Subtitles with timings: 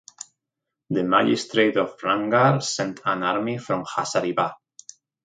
[0.89, 4.55] Then magistrate of Ramgarh sent an army from Hazaribagh.